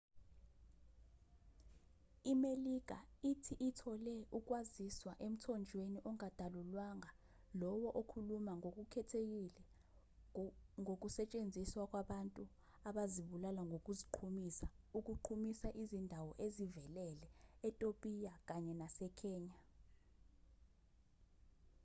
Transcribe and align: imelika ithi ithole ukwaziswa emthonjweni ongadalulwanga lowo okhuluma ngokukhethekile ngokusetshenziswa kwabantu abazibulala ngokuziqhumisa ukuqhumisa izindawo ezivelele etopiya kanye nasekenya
imelika 2.31 2.97
ithi 3.31 3.53
ithole 3.67 4.15
ukwaziswa 4.37 5.13
emthonjweni 5.25 5.99
ongadalulwanga 6.09 7.09
lowo 7.61 7.89
okhuluma 8.01 8.51
ngokukhethekile 8.59 9.57
ngokusetshenziswa 10.81 11.83
kwabantu 11.91 12.43
abazibulala 12.89 13.61
ngokuziqhumisa 13.69 14.67
ukuqhumisa 14.97 15.69
izindawo 15.81 16.31
ezivelele 16.45 17.27
etopiya 17.67 18.33
kanye 18.47 18.73
nasekenya 18.81 19.57